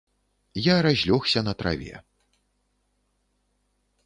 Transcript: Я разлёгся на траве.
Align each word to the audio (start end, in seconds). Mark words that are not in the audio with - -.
Я 0.67 0.75
разлёгся 0.87 1.39
на 1.49 1.53
траве. 1.61 1.95